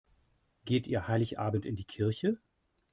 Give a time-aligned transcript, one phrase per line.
[0.65, 2.39] Geht ihr Heiligabend in die Kirche?